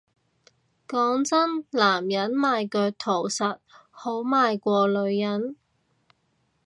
[0.87, 3.59] 講真男人賣腳圖實
[3.91, 5.57] 好賣過女人